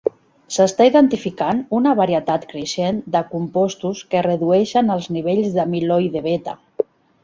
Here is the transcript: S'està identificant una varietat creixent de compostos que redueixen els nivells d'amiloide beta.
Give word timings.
S'està 0.53 0.87
identificant 0.87 1.59
una 1.81 1.93
varietat 1.99 2.49
creixent 2.55 3.03
de 3.17 3.23
compostos 3.37 4.03
que 4.15 4.27
redueixen 4.31 4.93
els 4.99 5.15
nivells 5.19 5.57
d'amiloide 5.61 6.31
beta. 6.31 6.61